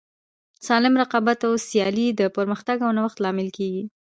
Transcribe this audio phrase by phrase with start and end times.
[0.67, 3.83] سالم رقابت او سیالي د پرمختګ او نوښت لامل کیږي.